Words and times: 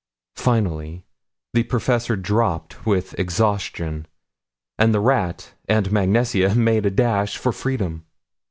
Finally 0.37 1.05
the 1.53 1.61
professor 1.61 2.15
dropped 2.15 2.87
with 2.87 3.13
exhaustion 3.19 4.07
and 4.79 4.95
the 4.95 4.99
rat 4.99 5.53
and 5.69 5.91
Mag 5.91 6.09
Nesia 6.09 6.55
made 6.57 6.87
a 6.87 6.89
dash 6.89 7.37
for 7.37 7.51
freedom. 7.51 8.07